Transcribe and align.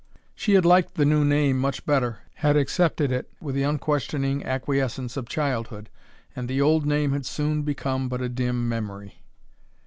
She 0.33 0.55
had 0.55 0.65
liked 0.65 0.95
the 0.95 1.05
new 1.05 1.23
name 1.23 1.59
much 1.59 1.85
better, 1.85 2.21
had 2.37 2.57
accepted 2.57 3.11
it 3.11 3.29
with 3.39 3.53
the 3.53 3.61
unquestioning 3.61 4.43
acquiescence 4.43 5.15
of 5.15 5.27
childhood, 5.29 5.91
and 6.35 6.47
the 6.47 6.59
old 6.59 6.87
name 6.87 7.11
had 7.11 7.23
soon 7.27 7.61
become 7.61 8.09
but 8.09 8.19
a 8.19 8.27
dim 8.27 8.67
memory. 8.67 9.21